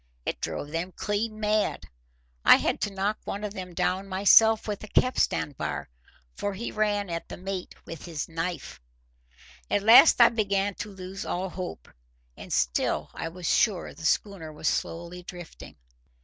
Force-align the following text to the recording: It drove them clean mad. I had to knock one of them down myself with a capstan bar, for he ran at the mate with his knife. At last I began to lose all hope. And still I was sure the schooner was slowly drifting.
It 0.25 0.41
drove 0.41 0.69
them 0.71 0.93
clean 0.93 1.39
mad. 1.39 1.85
I 2.43 2.55
had 2.55 2.81
to 2.81 2.89
knock 2.91 3.19
one 3.23 3.43
of 3.43 3.53
them 3.53 3.75
down 3.75 4.07
myself 4.07 4.67
with 4.67 4.83
a 4.83 4.87
capstan 4.87 5.51
bar, 5.51 5.89
for 6.33 6.55
he 6.55 6.71
ran 6.71 7.07
at 7.11 7.29
the 7.29 7.37
mate 7.37 7.75
with 7.85 8.05
his 8.05 8.27
knife. 8.27 8.81
At 9.69 9.83
last 9.83 10.19
I 10.19 10.29
began 10.29 10.73
to 10.79 10.89
lose 10.89 11.23
all 11.23 11.49
hope. 11.49 11.87
And 12.35 12.51
still 12.51 13.11
I 13.13 13.29
was 13.29 13.45
sure 13.47 13.93
the 13.93 14.03
schooner 14.05 14.51
was 14.51 14.67
slowly 14.67 15.21
drifting. 15.21 15.75